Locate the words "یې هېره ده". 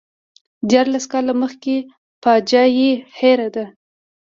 2.77-3.65